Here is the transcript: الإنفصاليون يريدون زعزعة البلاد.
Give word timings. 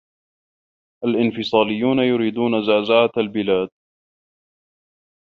الإنفصاليون 1.05 1.99
يريدون 1.99 2.65
زعزعة 2.65 3.11
البلاد. 3.17 3.69